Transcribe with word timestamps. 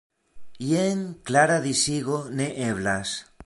Jen 0.69 1.03
klara 1.31 1.59
disigo 1.67 2.19
ne 2.41 2.49
eblas. 2.71 3.17